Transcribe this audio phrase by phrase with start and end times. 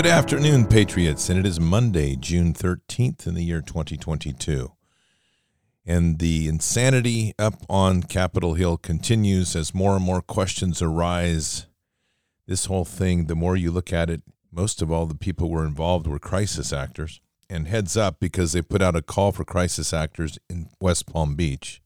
[0.00, 4.72] Good afternoon, Patriots, and it is Monday, June 13th in the year 2022.
[5.84, 11.66] And the insanity up on Capitol Hill continues as more and more questions arise.
[12.46, 15.52] This whole thing, the more you look at it, most of all the people who
[15.52, 17.20] were involved were crisis actors.
[17.50, 21.34] And heads up because they put out a call for crisis actors in West Palm
[21.34, 21.82] Beach.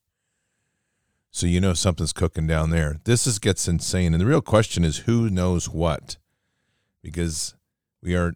[1.33, 2.99] So you know something's cooking down there.
[3.07, 4.15] This is gets insane.
[4.15, 6.17] And the real question is who knows what?
[7.03, 7.57] Because
[8.05, 8.35] we are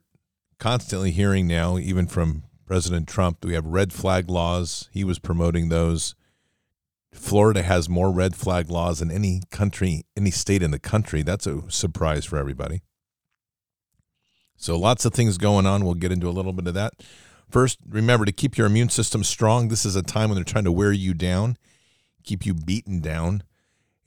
[0.59, 4.89] constantly hearing now, even from President Trump, we have red flag laws.
[4.93, 6.15] He was promoting those.
[7.13, 11.23] Florida has more red flag laws than any country, any state in the country.
[11.23, 12.83] That's a surprise for everybody.
[14.57, 15.85] So lots of things going on.
[15.85, 16.95] We'll get into a little bit of that.
[17.49, 19.69] First, remember to keep your immune system strong.
[19.69, 21.57] This is a time when they're trying to wear you down,
[22.25, 23.43] keep you beaten down,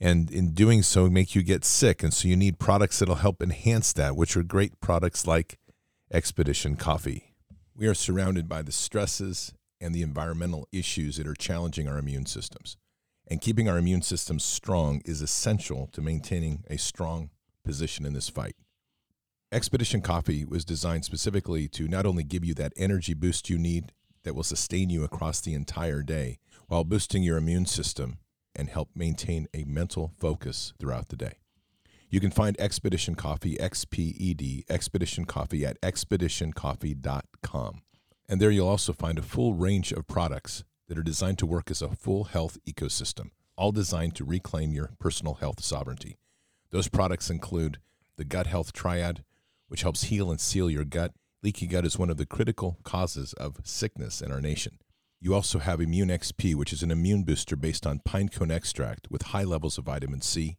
[0.02, 2.02] and in doing so, make you get sick.
[2.02, 5.60] And so you need products that'll help enhance that, which are great products like
[6.12, 7.36] Expedition Coffee.
[7.76, 12.26] We are surrounded by the stresses and the environmental issues that are challenging our immune
[12.26, 12.76] systems.
[13.28, 17.30] And keeping our immune systems strong is essential to maintaining a strong
[17.64, 18.56] position in this fight.
[19.52, 23.92] Expedition Coffee was designed specifically to not only give you that energy boost you need
[24.24, 28.18] that will sustain you across the entire day while boosting your immune system
[28.54, 31.38] and help maintain a mental focus throughout the day.
[32.10, 37.82] You can find Expedition Coffee, XPED, Expedition Coffee at expeditioncoffee.com.
[38.28, 41.70] And there you'll also find a full range of products that are designed to work
[41.70, 46.18] as a full health ecosystem, all designed to reclaim your personal health sovereignty.
[46.70, 47.78] Those products include
[48.16, 49.24] the Gut Health Triad,
[49.68, 51.12] which helps heal and seal your gut.
[51.42, 54.78] Leaky gut is one of the critical causes of sickness in our nation.
[55.24, 59.22] You also have Immune XP, which is an immune booster based on pinecone extract with
[59.22, 60.58] high levels of vitamin C.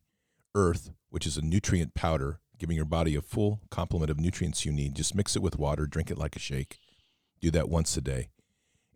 [0.56, 4.72] Earth, which is a nutrient powder, giving your body a full complement of nutrients you
[4.72, 4.96] need.
[4.96, 6.78] Just mix it with water, drink it like a shake.
[7.42, 8.30] Do that once a day.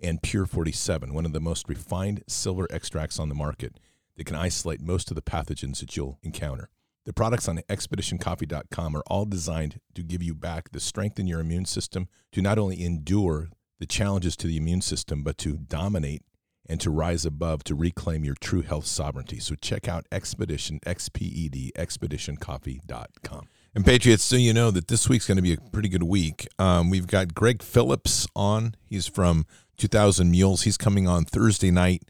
[0.02, 3.78] And Pure 47, one of the most refined silver extracts on the market
[4.16, 6.70] that can isolate most of the pathogens that you'll encounter.
[7.04, 11.42] The products on expeditioncoffee.com are all designed to give you back the strength in your
[11.42, 13.50] immune system to not only endure
[13.80, 16.24] the challenges to the immune system, but to dominate
[16.70, 19.40] and to rise above to reclaim your true health sovereignty.
[19.40, 23.48] So check out Expedition, XPED, expeditioncoffee.com.
[23.74, 26.48] And Patriots, so you know that this week's going to be a pretty good week.
[26.58, 28.76] Um, we've got Greg Phillips on.
[28.86, 29.46] He's from
[29.78, 30.64] 2000 Mules.
[30.64, 32.04] He's coming on Thursday night.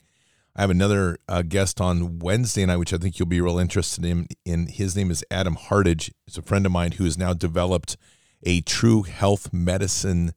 [0.56, 4.04] I have another uh, guest on Wednesday night, which I think you'll be real interested
[4.06, 4.28] in.
[4.44, 6.12] In his name is Adam Hartage.
[6.26, 7.96] He's a friend of mine who has now developed
[8.44, 10.34] a true health medicine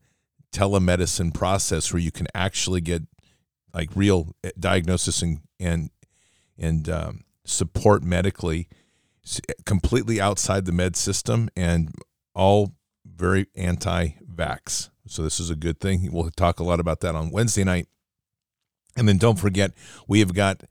[0.52, 3.02] telemedicine process where you can actually get
[3.72, 5.90] like real eh, diagnosis and and
[6.58, 8.68] and um, support medically,
[9.64, 11.94] completely outside the med system and
[12.34, 12.74] all
[13.04, 14.90] very anti-vax.
[15.06, 16.10] So this is a good thing.
[16.12, 17.88] We'll talk a lot about that on Wednesday night.
[18.96, 19.72] And then don't forget,
[20.06, 20.64] we have got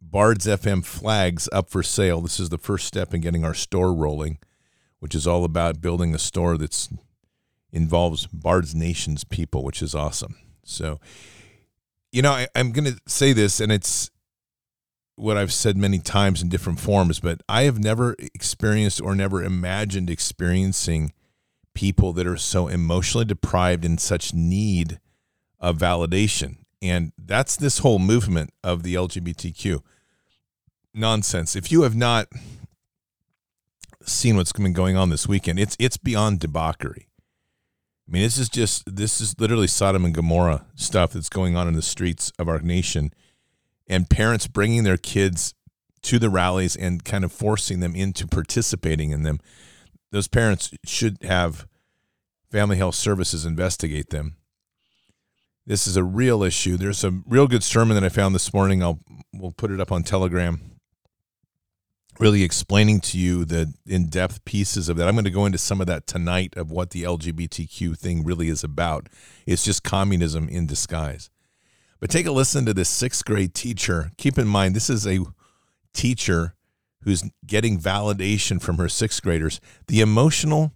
[0.00, 2.20] Bards FM flags up for sale.
[2.20, 4.38] This is the first step in getting our store rolling,
[4.98, 6.88] which is all about building a store that's
[7.72, 10.36] involves Bards Nation's people, which is awesome.
[10.64, 11.00] So,
[12.10, 14.10] you know, I, I'm going to say this, and it's
[15.16, 19.42] what I've said many times in different forms, but I have never experienced or never
[19.42, 21.12] imagined experiencing
[21.74, 25.00] people that are so emotionally deprived in such need
[25.60, 26.58] of validation.
[26.82, 29.80] And that's this whole movement of the LGBTQ
[30.92, 31.54] nonsense.
[31.54, 32.28] If you have not
[34.04, 37.06] seen what's been going on this weekend, it's it's beyond debauchery.
[38.12, 41.66] I mean, this is just this is literally Sodom and Gomorrah stuff that's going on
[41.66, 43.10] in the streets of our nation,
[43.88, 45.54] and parents bringing their kids
[46.02, 49.40] to the rallies and kind of forcing them into participating in them.
[50.10, 51.66] Those parents should have
[52.50, 54.36] family health services investigate them
[55.66, 56.76] this is a real issue.
[56.76, 58.82] There's a real good sermon that I found this morning.
[58.82, 58.98] I'll
[59.32, 60.71] we'll put it up on Telegram.
[62.22, 65.08] Really explaining to you the in-depth pieces of that.
[65.08, 68.46] I'm going to go into some of that tonight of what the LGBTQ thing really
[68.46, 69.08] is about.
[69.44, 71.30] It's just communism in disguise.
[71.98, 74.12] But take a listen to this sixth grade teacher.
[74.18, 75.18] Keep in mind, this is a
[75.92, 76.54] teacher
[77.00, 79.60] who's getting validation from her sixth graders.
[79.88, 80.70] The emotional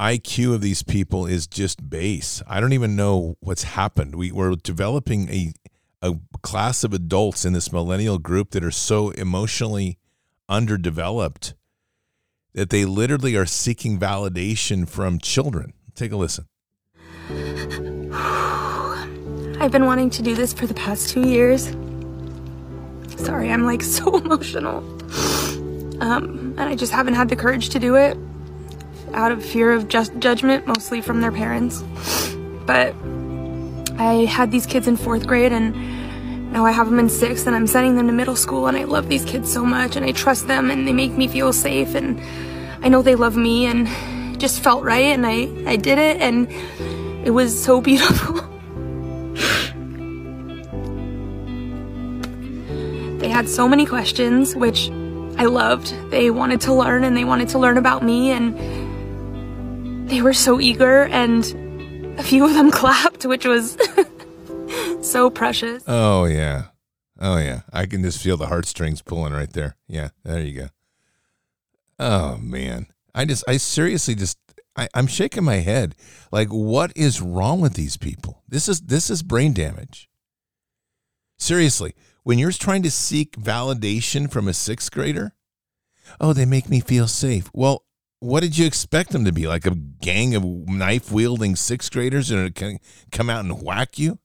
[0.00, 2.42] IQ of these people is just base.
[2.46, 4.14] I don't even know what's happened.
[4.14, 5.52] We, we're developing a,
[6.00, 9.98] a class of adults in this millennial group that are so emotionally
[10.48, 11.54] underdeveloped
[12.54, 15.72] that they literally are seeking validation from children.
[15.94, 16.46] Take a listen.
[19.60, 21.72] I've been wanting to do this for the past two years.
[23.16, 24.82] Sorry, I'm like so emotional.
[26.00, 28.16] Um, and I just haven't had the courage to do it.
[29.14, 31.82] out of fear of just judgment, mostly from their parents.
[32.66, 32.94] But
[33.98, 35.74] I had these kids in fourth grade and
[36.50, 38.84] now I have them in sixth and I'm sending them to middle school and I
[38.84, 41.94] love these kids so much and I trust them and they make me feel safe
[41.94, 42.20] and
[42.82, 43.86] I know they love me and
[44.40, 46.48] just felt right and I, I did it and
[47.26, 48.36] it was so beautiful.
[53.18, 54.88] they had so many questions, which
[55.36, 55.92] I loved.
[56.10, 60.60] They wanted to learn and they wanted to learn about me and they were so
[60.60, 61.44] eager and
[62.18, 63.76] a few of them clapped, which was
[65.00, 65.82] so precious.
[65.86, 66.66] Oh yeah.
[67.20, 67.62] Oh yeah.
[67.72, 69.76] I can just feel the heartstrings pulling right there.
[69.86, 70.68] Yeah, there you go.
[71.98, 72.86] Oh man.
[73.14, 74.38] I just I seriously just
[74.76, 75.96] I, I'm shaking my head.
[76.30, 78.42] Like, what is wrong with these people?
[78.48, 80.08] This is this is brain damage.
[81.36, 85.32] Seriously, when you're trying to seek validation from a sixth grader,
[86.20, 87.50] oh, they make me feel safe.
[87.52, 87.84] Well,
[88.20, 89.46] what did you expect them to be?
[89.46, 92.78] Like a gang of knife wielding sixth graders and can
[93.10, 94.18] come out and whack you?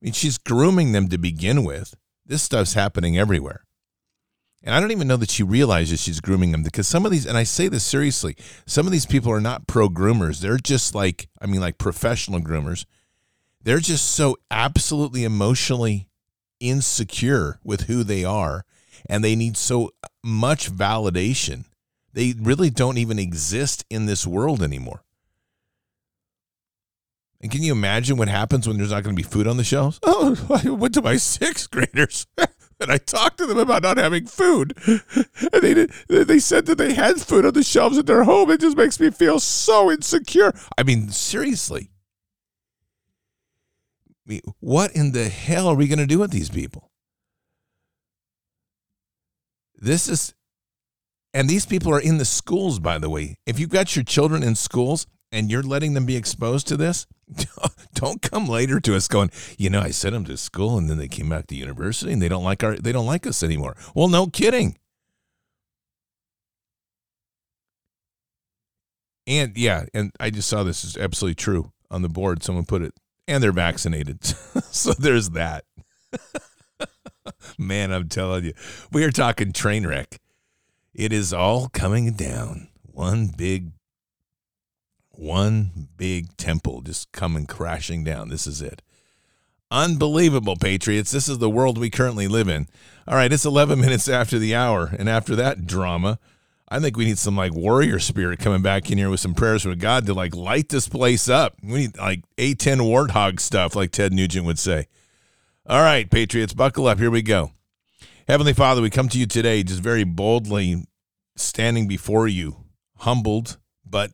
[0.00, 1.94] I mean, she's grooming them to begin with.
[2.24, 3.64] This stuff's happening everywhere.
[4.62, 7.26] And I don't even know that she realizes she's grooming them because some of these,
[7.26, 8.36] and I say this seriously,
[8.66, 10.40] some of these people are not pro groomers.
[10.40, 12.84] They're just like, I mean, like professional groomers.
[13.62, 16.08] They're just so absolutely emotionally
[16.60, 18.64] insecure with who they are
[19.08, 19.90] and they need so
[20.24, 21.64] much validation.
[22.12, 25.02] They really don't even exist in this world anymore.
[27.40, 29.64] And can you imagine what happens when there's not going to be food on the
[29.64, 30.00] shelves?
[30.06, 32.26] Oh, I went to my sixth graders
[32.80, 34.76] and I talked to them about not having food.
[35.52, 38.50] And they did, they said that they had food on the shelves at their home.
[38.50, 40.52] It just makes me feel so insecure.
[40.76, 41.90] I mean, seriously.
[44.10, 46.90] I mean, what in the hell are we going to do with these people?
[49.76, 50.34] This is,
[51.32, 53.36] and these people are in the schools, by the way.
[53.46, 57.06] If you've got your children in schools and you're letting them be exposed to this,
[57.94, 60.98] don't come later to us going, you know, I sent them to school and then
[60.98, 63.76] they came back to university and they don't like our, they don't like us anymore.
[63.94, 64.76] Well, no kidding.
[69.28, 72.42] And yeah, and I just saw this is absolutely true on the board.
[72.42, 72.94] Someone put it,
[73.28, 74.24] and they're vaccinated.
[74.70, 75.64] so there's that.
[77.58, 78.54] Man, I'm telling you,
[78.90, 80.18] we are talking train wreck.
[80.94, 82.68] It is all coming down.
[82.82, 83.72] One big,
[85.18, 88.28] one big temple just coming crashing down.
[88.28, 88.82] This is it.
[89.70, 91.10] Unbelievable, Patriots.
[91.10, 92.68] This is the world we currently live in.
[93.06, 94.94] All right, it's 11 minutes after the hour.
[94.98, 96.18] And after that drama,
[96.68, 99.62] I think we need some like warrior spirit coming back in here with some prayers
[99.62, 101.56] from God to like light this place up.
[101.62, 104.86] We need like A10 warthog stuff, like Ted Nugent would say.
[105.66, 106.98] All right, Patriots, buckle up.
[106.98, 107.52] Here we go.
[108.26, 110.84] Heavenly Father, we come to you today just very boldly
[111.36, 112.64] standing before you,
[112.98, 113.58] humbled,
[113.90, 114.12] but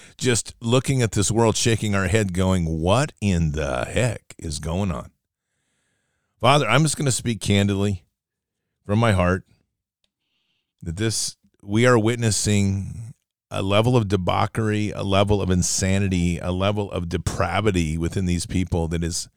[0.16, 4.90] just looking at this world, shaking our head, going, What in the heck is going
[4.90, 5.10] on?
[6.40, 8.04] Father, I'm just going to speak candidly
[8.84, 9.44] from my heart
[10.82, 13.14] that this, we are witnessing
[13.50, 18.88] a level of debauchery, a level of insanity, a level of depravity within these people
[18.88, 19.28] that is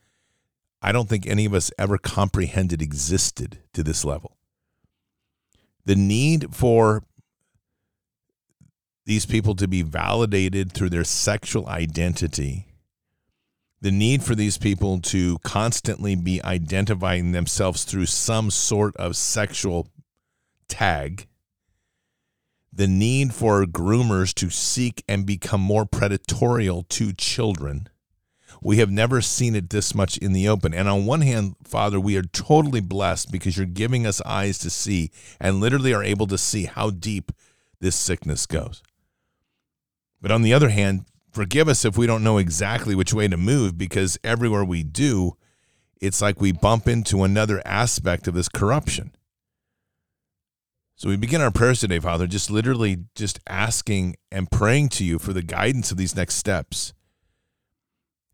[0.81, 4.37] I don't think any of us ever comprehended existed to this level.
[5.85, 7.03] The need for
[9.05, 12.67] these people to be validated through their sexual identity,
[13.81, 19.87] the need for these people to constantly be identifying themselves through some sort of sexual
[20.67, 21.27] tag,
[22.73, 27.89] the need for groomers to seek and become more predatorial to children
[28.65, 30.73] we have never seen it this much in the open.
[30.73, 34.71] And on one hand, Father, we are totally blessed because you're giving us eyes to
[34.71, 37.31] see and literally are able to see how deep
[37.79, 38.81] this sickness goes.
[40.25, 43.37] But on the other hand, forgive us if we don't know exactly which way to
[43.37, 45.37] move because everywhere we do,
[46.01, 49.15] it's like we bump into another aspect of this corruption.
[50.95, 55.19] So we begin our prayers today, Father, just literally just asking and praying to you
[55.19, 56.91] for the guidance of these next steps.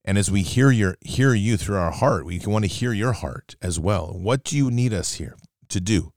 [0.05, 3.11] And as we hear your hear you through our heart, we want to hear your
[3.11, 4.13] heart as well.
[4.17, 5.35] What do you need us here
[5.67, 6.13] to do?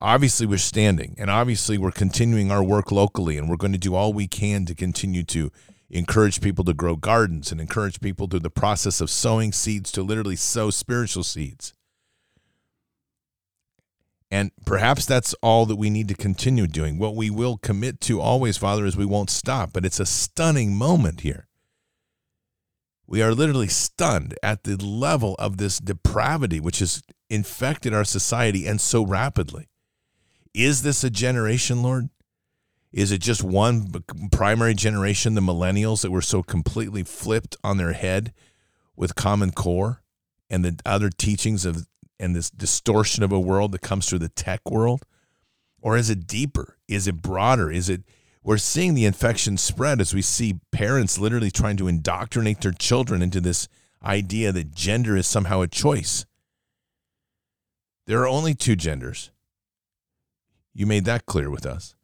[0.00, 3.94] Obviously, we're standing, and obviously, we're continuing our work locally, and we're going to do
[3.94, 5.50] all we can to continue to
[5.90, 10.02] encourage people to grow gardens and encourage people through the process of sowing seeds to
[10.02, 11.74] literally sow spiritual seeds.
[14.30, 16.98] And perhaps that's all that we need to continue doing.
[16.98, 19.72] What we will commit to always, Father, is we won't stop.
[19.72, 21.48] But it's a stunning moment here
[23.08, 28.66] we are literally stunned at the level of this depravity which has infected our society
[28.66, 29.66] and so rapidly.
[30.54, 32.08] Is this a generation, Lord?
[32.92, 33.92] Is it just one
[34.32, 38.32] primary generation, the millennials, that were so completely flipped on their head
[38.96, 40.02] with Common Core
[40.48, 41.86] and the other teachings of
[42.20, 45.04] and this distortion of a world that comes through the tech world?
[45.80, 46.76] Or is it deeper?
[46.88, 47.70] Is it broader?
[47.70, 48.02] Is it
[48.42, 53.20] we're seeing the infection spread as we see parents literally trying to indoctrinate their children
[53.20, 53.68] into this
[54.02, 56.24] idea that gender is somehow a choice.
[58.06, 59.30] There are only two genders.
[60.78, 61.96] You made that clear with us.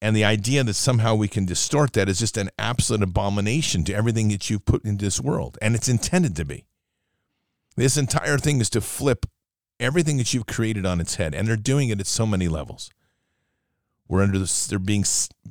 [0.00, 3.94] And the idea that somehow we can distort that is just an absolute abomination to
[3.94, 5.56] everything that you've put into this world.
[5.62, 6.66] And it's intended to be.
[7.76, 9.26] This entire thing is to flip
[9.78, 11.32] everything that you've created on its head.
[11.32, 12.90] And they're doing it at so many levels.
[14.08, 15.04] We're under this, they're being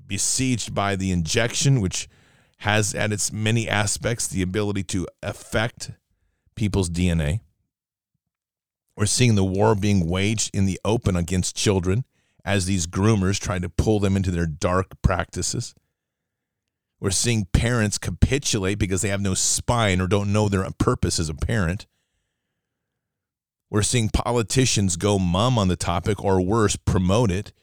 [0.06, 2.10] besieged by the injection, which
[2.58, 5.92] has at its many aspects the ability to affect
[6.56, 7.40] people's DNA.
[8.96, 12.06] We're seeing the war being waged in the open against children
[12.44, 15.74] as these groomers try to pull them into their dark practices.
[17.00, 21.30] We're seeing parents capitulate because they have no spine or don't know their purpose as
[21.30, 21.88] a parent.
[23.72, 27.54] We're seeing politicians go mum on the topic or worse, promote it.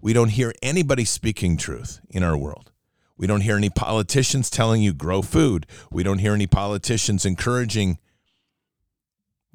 [0.00, 2.72] We don't hear anybody speaking truth in our world.
[3.16, 5.66] We don't hear any politicians telling you grow food.
[5.90, 7.98] We don't hear any politicians encouraging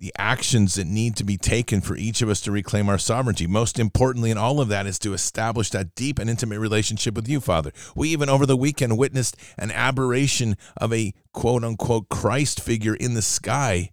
[0.01, 3.46] the actions that need to be taken for each of us to reclaim our sovereignty.
[3.46, 7.29] Most importantly, in all of that, is to establish that deep and intimate relationship with
[7.29, 7.72] you, Father.
[7.96, 13.13] We even over the weekend witnessed an aberration of a quote unquote Christ figure in
[13.13, 13.91] the sky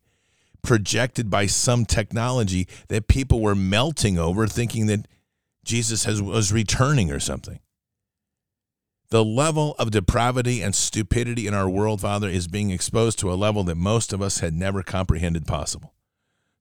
[0.63, 5.07] projected by some technology that people were melting over, thinking that
[5.63, 7.61] Jesus has, was returning or something.
[9.11, 13.37] The level of depravity and stupidity in our world, Father, is being exposed to a
[13.37, 15.93] level that most of us had never comprehended possible.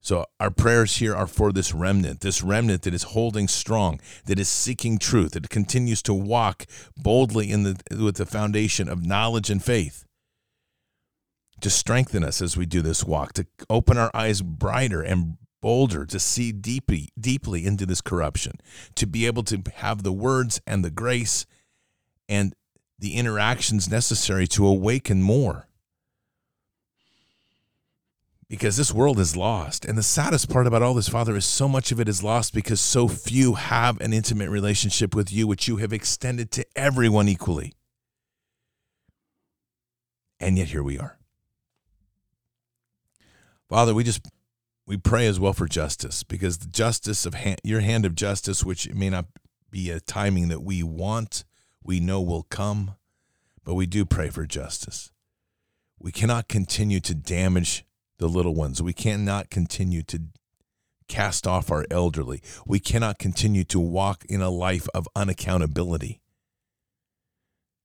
[0.02, 4.40] So our prayers here are for this remnant, this remnant that is holding strong, that
[4.40, 9.50] is seeking truth, that continues to walk boldly in the with the foundation of knowledge
[9.50, 10.06] and faith.
[11.62, 16.06] To strengthen us as we do this walk, to open our eyes brighter and bolder
[16.06, 18.62] to see deeply deeply into this corruption,
[18.96, 21.46] to be able to have the words and the grace
[22.30, 22.54] and
[23.00, 25.68] the interactions necessary to awaken more.
[28.50, 29.84] Because this world is lost.
[29.84, 32.54] And the saddest part about all this, Father, is so much of it is lost
[32.54, 37.28] because so few have an intimate relationship with you, which you have extended to everyone
[37.28, 37.74] equally.
[40.40, 41.18] And yet here we are.
[43.68, 44.26] Father, we just
[44.86, 48.64] we pray as well for justice because the justice of hand, your hand of justice,
[48.64, 49.26] which may not
[49.70, 51.44] be a timing that we want,
[51.84, 52.96] we know will come,
[53.66, 55.12] but we do pray for justice.
[56.00, 57.84] We cannot continue to damage
[58.20, 58.82] the little ones.
[58.82, 60.24] We cannot continue to
[61.08, 62.42] cast off our elderly.
[62.66, 66.20] We cannot continue to walk in a life of unaccountability.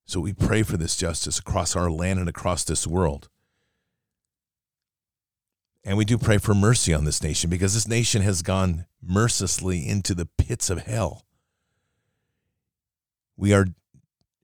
[0.04, 3.28] So we pray for this justice across our land and across this world.
[5.84, 9.88] And we do pray for mercy on this nation because this nation has gone mercilessly
[9.88, 11.24] into the pits of hell.
[13.36, 13.66] We are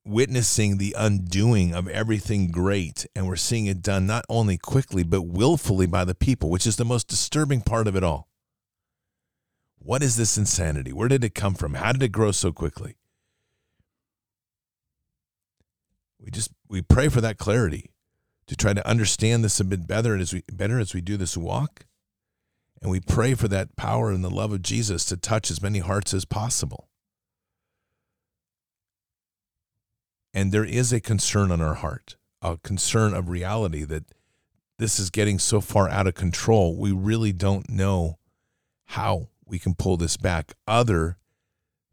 [0.08, 5.22] witnessing the undoing of everything great, and we're seeing it done not only quickly, but
[5.22, 8.28] willfully by the people, which is the most disturbing part of it all.
[9.78, 10.92] What is this insanity?
[10.92, 11.74] Where did it come from?
[11.74, 12.96] How did it grow so quickly?
[16.20, 17.92] We just we pray for that clarity
[18.48, 21.36] to try to understand this a bit better as we better as we do this
[21.36, 21.86] walk.
[22.80, 25.80] And we pray for that power and the love of Jesus to touch as many
[25.80, 26.88] hearts as possible.
[30.34, 34.04] And there is a concern on our heart, a concern of reality that
[34.78, 36.76] this is getting so far out of control.
[36.76, 38.18] We really don't know
[38.86, 41.18] how we can pull this back other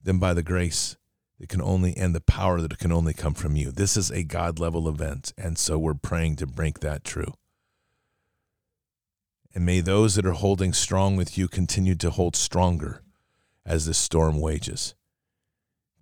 [0.03, 0.97] than by the grace
[1.39, 3.71] that can only and the power that can only come from you.
[3.71, 5.33] This is a God level event.
[5.37, 7.33] And so we're praying to break that true.
[9.53, 13.01] And may those that are holding strong with you continue to hold stronger
[13.65, 14.95] as this storm wages.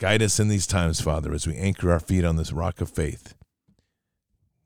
[0.03, 2.89] Guide us in these times, Father, as we anchor our feet on this rock of
[2.89, 3.35] faith.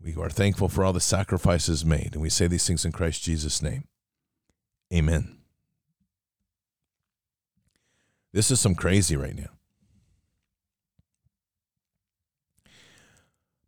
[0.04, 3.22] We are thankful for all the sacrifices made, and we say these things in Christ
[3.22, 3.84] Jesus' name.
[4.92, 5.38] Amen.
[8.34, 9.52] This is some crazy right now.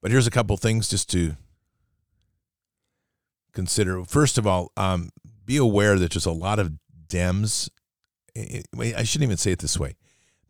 [0.02, 1.36] But here's a couple things just to
[3.54, 4.04] consider.
[4.06, 5.12] First of all, um,
[5.46, 6.72] be aware that there's a lot of
[7.08, 7.70] Dems.
[8.36, 9.98] I shouldn't even say it this way.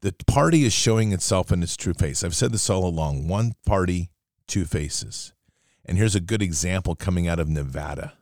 [0.01, 2.23] The party is showing itself in its true face.
[2.23, 4.09] I've said this all along one party,
[4.47, 5.33] two faces.
[5.85, 8.13] And here's a good example coming out of Nevada.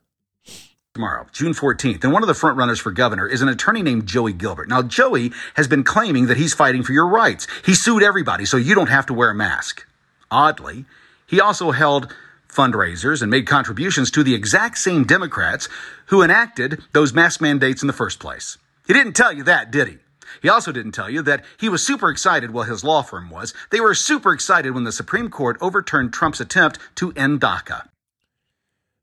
[0.94, 4.32] tomorrow, June 14th, and one of the frontrunners for governor is an attorney named Joey
[4.32, 4.68] Gilbert.
[4.68, 7.46] Now, Joey has been claiming that he's fighting for your rights.
[7.64, 9.86] He sued everybody so you don't have to wear a mask.
[10.32, 10.84] Oddly,
[11.28, 12.12] he also held
[12.48, 15.68] fundraisers and made contributions to the exact same Democrats
[16.06, 18.58] who enacted those mask mandates in the first place.
[18.88, 19.98] He didn't tell you that, did he?
[20.42, 23.54] He also didn't tell you that he was super excited, well, his law firm was.
[23.70, 27.88] They were super excited when the Supreme Court overturned Trump's attempt to end DACA.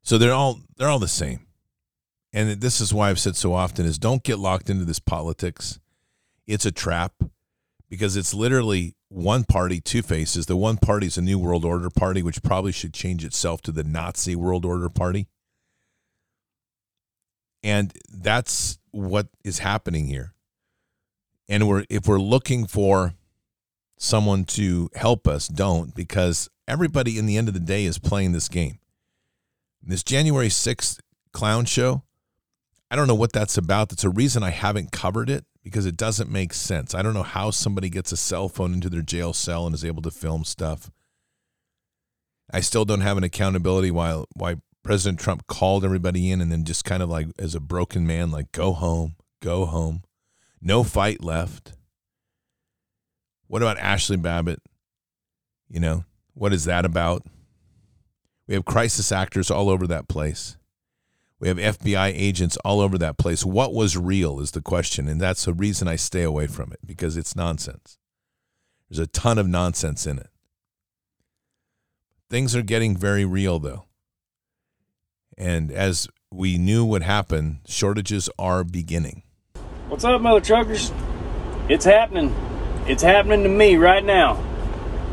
[0.02, 1.46] So they're all they're all the same.
[2.32, 5.80] And this is why I've said so often is don't get locked into this politics.
[6.46, 7.12] It's a trap
[7.88, 10.46] because it's literally one party, two faces.
[10.46, 13.72] The one party is a new world order party, which probably should change itself to
[13.72, 15.28] the Nazi world order party.
[17.62, 20.34] And that's what is happening here.
[21.48, 23.14] And we're if we're looking for
[23.98, 28.32] someone to help us, don't, because everybody in the end of the day is playing
[28.32, 28.78] this game.
[29.82, 30.98] This January 6th
[31.32, 32.02] clown show,
[32.90, 33.88] I don't know what that's about.
[33.88, 36.94] That's a reason I haven't covered it because it doesn't make sense.
[36.94, 39.84] I don't know how somebody gets a cell phone into their jail cell and is
[39.84, 40.90] able to film stuff.
[42.52, 46.64] I still don't have an accountability while why President Trump called everybody in and then
[46.64, 50.02] just kind of like as a broken man like go home, go home.
[50.60, 51.72] No fight left.
[53.46, 54.60] What about Ashley Babbitt?
[55.68, 57.24] You know, what is that about?
[58.46, 60.56] We have crisis actors all over that place.
[61.38, 63.44] We have FBI agents all over that place.
[63.44, 65.08] What was real is the question.
[65.08, 67.98] And that's the reason I stay away from it because it's nonsense.
[68.88, 70.30] There's a ton of nonsense in it.
[72.30, 73.84] Things are getting very real, though.
[75.36, 79.22] And as we knew would happen, shortages are beginning.
[79.88, 80.90] What's up, mother truckers?
[81.68, 82.34] It's happening.
[82.88, 84.34] It's happening to me right now.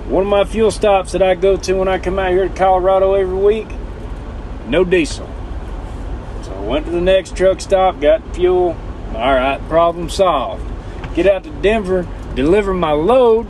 [0.09, 2.55] One of my fuel stops that I go to when I come out here to
[2.55, 3.67] Colorado every week,
[4.65, 5.29] no diesel.
[6.41, 8.75] So I went to the next truck stop, got fuel.
[9.13, 10.65] All right, problem solved.
[11.13, 13.45] Get out to Denver, deliver my load.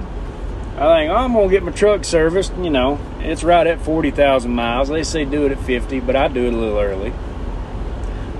[0.75, 2.53] I think oh, I'm gonna get my truck serviced.
[2.57, 4.89] You know, it's right at 40,000 miles.
[4.89, 7.13] They say do it at 50, but I do it a little early.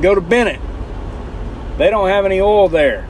[0.02, 0.60] Go to Bennett.
[1.78, 3.08] They don't have any oil there.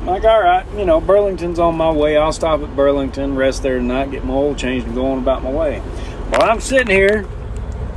[0.00, 2.16] I'm like, all right, you know, Burlington's on my way.
[2.16, 5.42] I'll stop at Burlington, rest there tonight, get my oil changed, and go on about
[5.42, 5.82] my way.
[6.30, 7.26] Well, I'm sitting here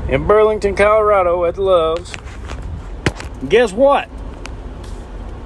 [0.08, 2.14] in Burlington, Colorado at the Love's.
[3.48, 4.10] guess what?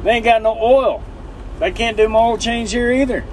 [0.04, 1.04] They ain't got no oil.
[1.60, 3.26] They can't do my oil change here either.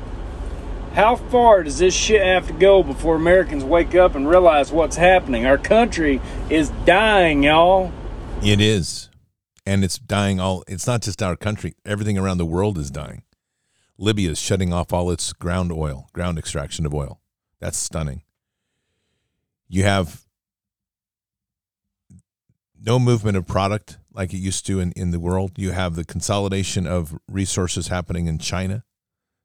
[0.94, 4.96] How far does this shit have to go before Americans wake up and realize what's
[4.96, 5.46] happening?
[5.46, 7.92] Our country is dying, y'all.
[8.42, 9.10] It is
[9.70, 13.22] and it's dying all it's not just our country everything around the world is dying.
[13.96, 17.20] Libya is shutting off all its ground oil ground extraction of oil.
[17.61, 18.22] That's stunning.
[19.68, 20.24] You have
[22.83, 25.52] no movement of product like it used to in, in the world.
[25.56, 28.83] You have the consolidation of resources happening in china.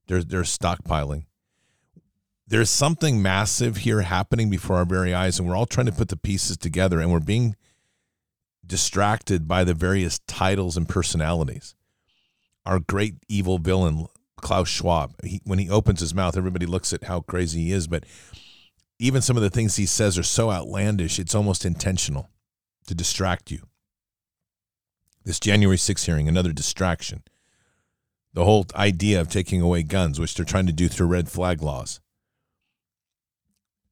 [0.07, 1.25] They're, they're stockpiling.
[2.47, 6.07] There's something massive here happening before our very eyes and we're all trying to put
[6.07, 7.55] the pieces together and we're being
[8.67, 11.75] distracted by the various titles and personalities.
[12.65, 17.05] Our great evil villain, Klaus Schwab, he, when he opens his mouth, everybody looks at
[17.05, 17.87] how crazy he is.
[17.87, 18.05] But
[18.99, 22.29] even some of the things he says are so outlandish, it's almost intentional
[22.87, 23.61] to distract you.
[25.23, 27.23] This January 6th hearing, another distraction.
[28.33, 31.61] The whole idea of taking away guns, which they're trying to do through red flag
[31.61, 31.99] laws.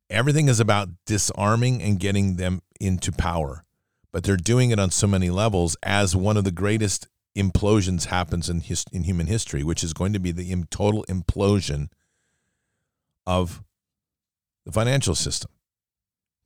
[0.10, 3.64] Everything is about disarming and getting them into power
[4.14, 8.48] but they're doing it on so many levels as one of the greatest implosions happens
[8.48, 11.88] in his, in human history, which is going to be the total implosion
[13.26, 13.64] of
[14.66, 15.50] the financial system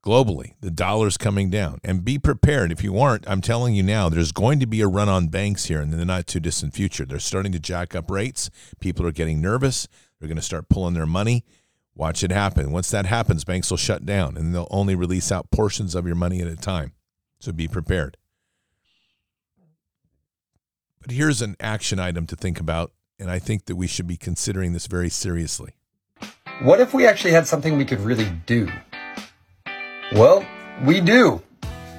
[0.04, 0.54] globally.
[0.62, 2.72] The dollar's coming down, and be prepared.
[2.72, 5.66] If you aren't, I'm telling you now, there's going to be a run on banks
[5.66, 7.06] here in the not too distant future.
[7.06, 8.50] They're starting to jack up rates.
[8.80, 9.90] People are getting nervous.
[10.20, 11.44] They're going to start pulling their money.
[11.94, 12.72] Watch it happen.
[12.72, 16.16] Once that happens, banks will shut down, and they'll only release out portions of your
[16.16, 16.94] money at a time.
[17.40, 18.18] So be prepared.
[21.02, 24.18] But here's an action item to think about, and I think that we should be
[24.18, 25.76] considering this very seriously.
[26.62, 28.68] What if we actually had something we could really do?
[30.14, 30.46] Well,
[30.84, 31.42] we do.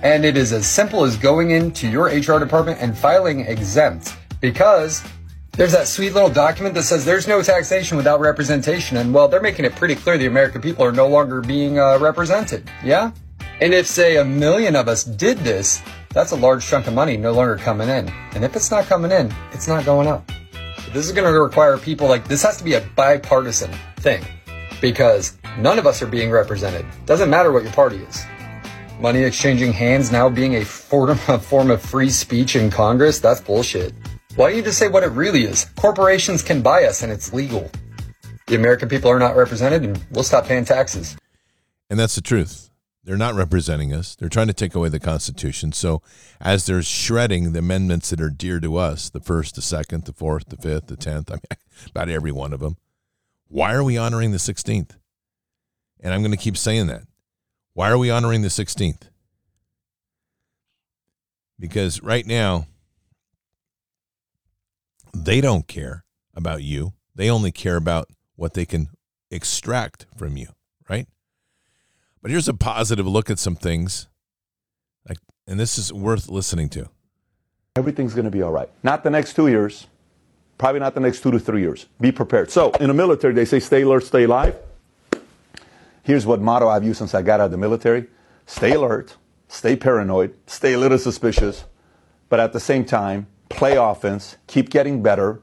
[0.02, 5.02] And it is as simple as going into your HR department and filing exempt because
[5.52, 8.96] there's that sweet little document that says there's no taxation without representation.
[8.96, 11.98] And well, they're making it pretty clear the American people are no longer being uh,
[11.98, 12.70] represented.
[12.84, 13.10] Yeah?
[13.60, 17.16] And if, say, a million of us did this, that's a large chunk of money
[17.16, 18.08] no longer coming in.
[18.34, 20.30] And if it's not coming in, it's not going up.
[20.92, 24.24] This is going to require people like this has to be a bipartisan thing
[24.80, 26.86] because none of us are being represented.
[27.04, 28.24] Doesn't matter what your party is.
[29.00, 33.18] Money exchanging hands now being a form, a form of free speech in Congress?
[33.18, 33.92] That's bullshit.
[34.36, 35.64] Why don't you just say what it really is?
[35.76, 37.68] Corporations can buy us and it's legal.
[38.46, 41.16] The American people are not represented and we'll stop paying taxes.
[41.90, 42.70] And that's the truth.
[43.08, 44.14] They're not representing us.
[44.14, 45.72] They're trying to take away the Constitution.
[45.72, 46.02] So,
[46.42, 50.12] as they're shredding the amendments that are dear to us the first, the second, the
[50.12, 52.76] fourth, the fifth, the tenth, I mean, about every one of them
[53.48, 54.90] why are we honoring the 16th?
[56.00, 57.02] And I'm going to keep saying that.
[57.72, 59.08] Why are we honoring the 16th?
[61.58, 62.66] Because right now,
[65.14, 66.92] they don't care about you.
[67.14, 68.88] They only care about what they can
[69.30, 70.48] extract from you,
[70.88, 71.08] right?
[72.28, 74.06] But here's a positive look at some things.
[75.08, 76.90] Like, and this is worth listening to.
[77.74, 78.68] Everything's going to be all right.
[78.82, 79.86] Not the next two years,
[80.58, 81.86] probably not the next two to three years.
[81.98, 82.50] Be prepared.
[82.50, 84.54] So, in the military, they say stay alert, stay alive.
[86.02, 88.08] Here's what motto I've used since I got out of the military
[88.44, 89.16] stay alert,
[89.48, 91.64] stay paranoid, stay a little suspicious,
[92.28, 95.40] but at the same time, play offense, keep getting better,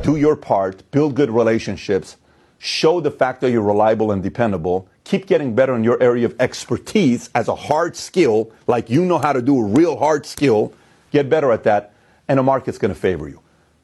[0.00, 2.16] do your part, build good relationships,
[2.58, 6.34] show the fact that you're reliable and dependable, keep getting better in your area of
[6.40, 10.72] expertise as a hard skill, like you know how to do a real hard skill,
[11.10, 11.92] get better at that,
[12.28, 13.40] and the market's going to favor you.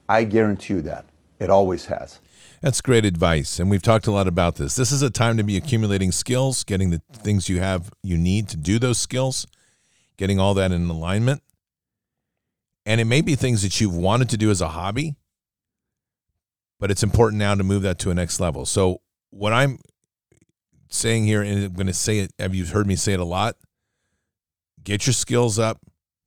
[0.09, 1.05] I guarantee you that.
[1.39, 2.19] It always has.
[2.61, 3.61] That's great advice.
[3.61, 4.75] And we've talked a lot about this.
[4.75, 8.49] This is a time to be accumulating skills, getting the things you have you need
[8.49, 9.47] to do those skills,
[10.17, 11.43] getting all that in alignment.
[12.85, 15.15] And it may be things that you've wanted to do as a hobby,
[16.81, 18.65] but it's important now to move that to a next level.
[18.65, 19.79] So, what I'm
[20.89, 23.25] saying here, and I'm going to say it, have you heard me say it a
[23.25, 23.57] lot?
[24.83, 25.81] Get your skills up,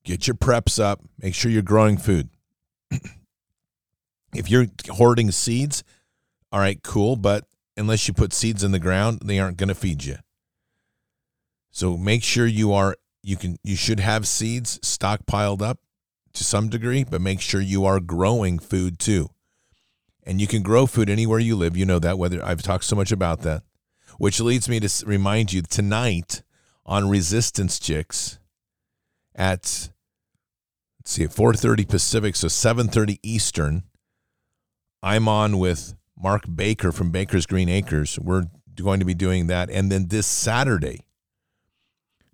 [0.03, 2.29] get your preps up, make sure you're growing food.
[4.35, 5.83] if you're hoarding seeds,
[6.51, 7.45] all right, cool, but
[7.77, 10.17] unless you put seeds in the ground, they aren't going to feed you.
[11.71, 15.79] So make sure you are you can you should have seeds stockpiled up
[16.33, 19.29] to some degree, but make sure you are growing food too.
[20.23, 21.75] And you can grow food anywhere you live.
[21.75, 23.63] You know that whether I've talked so much about that.
[24.21, 26.43] Which leads me to remind you tonight
[26.85, 28.37] on Resistance Chicks
[29.33, 29.89] at
[30.99, 33.81] let's see, 4:30 Pacific, so 7:30 Eastern.
[35.01, 38.19] I'm on with Mark Baker from Baker's Green Acres.
[38.19, 39.71] We're going to be doing that.
[39.71, 41.07] And then this Saturday,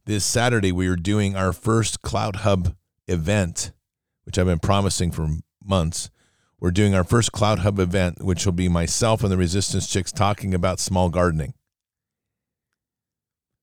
[0.04, 2.76] this Saturday, we are doing our first Cloud Hub
[3.08, 3.72] event,
[4.26, 6.10] which I've been promising for months.
[6.60, 10.12] We're doing our first Cloud Hub event, which will be myself and the Resistance Chicks
[10.12, 11.54] talking about small gardening.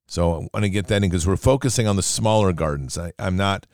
[0.07, 2.99] So I want to get that in because we're focusing on the smaller gardens.
[2.99, 3.67] I, am not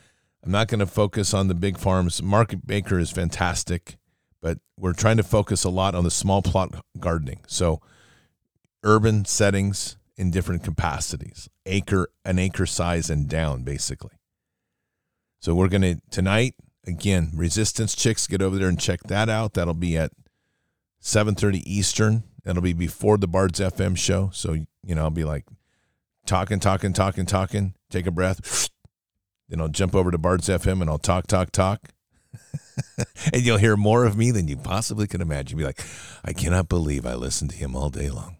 [0.45, 2.23] I'm not going to focus on the big farms.
[2.23, 3.99] Mark Baker is fantastic
[4.41, 7.41] but we're trying to focus a lot on the small plot gardening.
[7.47, 7.81] So
[8.83, 14.17] urban settings in different capacities, acre, an acre size and down, basically.
[15.41, 16.55] So we're going to tonight
[16.87, 19.55] again, Resistance Chicks, get over there and check that out.
[19.55, 20.13] That'll be at
[21.03, 22.25] 7:30 Eastern.
[22.45, 24.31] That'll be before the Bards FM show.
[24.33, 25.45] So you know, I'll be like
[26.31, 27.75] talking, talking, talking, talking.
[27.91, 28.69] Take a breath.
[29.49, 31.89] Then I'll jump over to Bards FM and I'll talk, talk, talk.
[33.33, 35.59] and you'll hear more of me than you possibly can imagine.
[35.59, 35.85] Be like,
[36.25, 38.37] I cannot believe I listened to him all day long.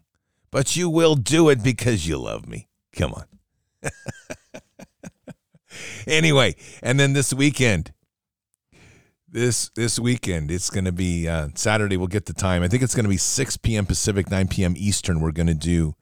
[0.51, 2.69] But you will do it because you love me.
[2.95, 3.91] Come on.
[6.07, 7.91] anyway, and then this weekend,
[9.27, 11.97] this this weekend, it's going to be uh, Saturday.
[11.97, 12.63] We'll get the time.
[12.63, 13.85] I think it's going to be 6 p.m.
[13.85, 14.75] Pacific, 9 p.m.
[14.77, 15.19] Eastern.
[15.19, 15.95] We're going to do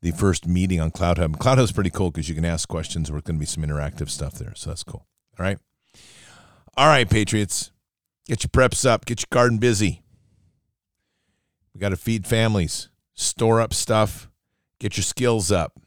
[0.00, 1.38] the first meeting on Cloud Hub.
[1.38, 3.10] Cloud Hub's pretty cool because you can ask questions.
[3.10, 5.06] We're going to be some interactive stuff there, so that's cool.
[5.38, 5.58] All right.
[6.76, 7.72] All right, Patriots,
[8.26, 10.02] get your preps up, get your garden busy.
[11.74, 14.30] We got to feed families, store up stuff,
[14.78, 15.80] get your skills up,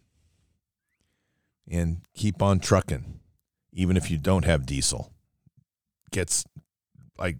[1.69, 3.19] and keep on trucking,
[3.71, 5.13] even if you don't have diesel.
[6.11, 6.43] Gets
[7.17, 7.37] like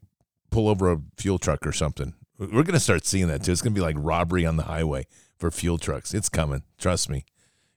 [0.49, 2.13] pull over a fuel truck or something.
[2.37, 3.51] We're going to start seeing that too.
[3.51, 5.05] It's going to be like robbery on the highway
[5.41, 6.13] for fuel trucks.
[6.13, 6.61] It's coming.
[6.77, 7.25] Trust me,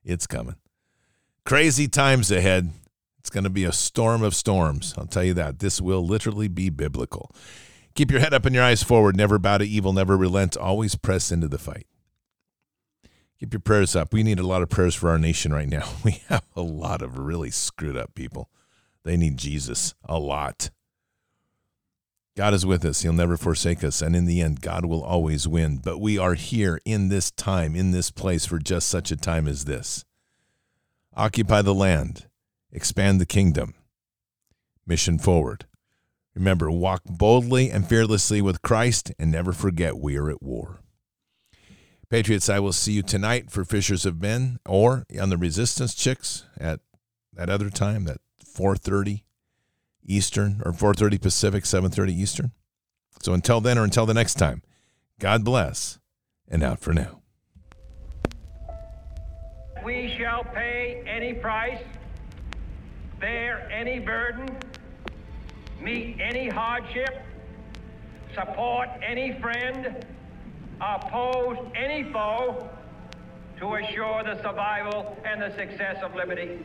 [0.04, 0.56] it's coming.
[1.44, 2.70] Crazy times ahead.
[3.18, 4.94] It's going to be a storm of storms.
[4.98, 5.58] I'll tell you that.
[5.58, 7.34] This will literally be biblical.
[7.94, 9.16] Keep your head up and your eyes forward.
[9.16, 9.94] Never bow to evil.
[9.94, 10.58] Never relent.
[10.58, 11.86] Always press into the fight.
[13.40, 14.12] Keep your prayers up.
[14.12, 15.88] We need a lot of prayers for our nation right now.
[16.04, 18.50] We have a lot of really screwed up people.
[19.04, 20.70] They need Jesus a lot.
[22.36, 23.02] God is with us.
[23.02, 24.02] He'll never forsake us.
[24.02, 25.78] And in the end, God will always win.
[25.78, 29.46] But we are here in this time, in this place, for just such a time
[29.46, 30.04] as this.
[31.16, 32.26] Occupy the land
[32.74, 33.74] expand the kingdom.
[34.86, 35.64] Mission forward.
[36.34, 40.80] Remember, walk boldly and fearlessly with Christ and never forget we are at war.
[42.10, 46.44] Patriots, I will see you tonight for Fishers of Men or on the Resistance Chicks
[46.58, 46.80] at
[47.32, 49.23] that other time, that 4:30
[50.04, 52.52] Eastern or 4:30 Pacific, 7:30 Eastern.
[53.20, 54.62] So until then or until the next time,
[55.18, 55.98] God bless
[56.48, 57.22] and out for now.
[59.84, 61.82] We shall pay any price,
[63.20, 64.48] bear any burden,
[65.80, 67.22] meet any hardship,
[68.34, 70.04] support any friend,
[70.80, 72.68] oppose any foe
[73.58, 76.64] to assure the survival and the success of liberty.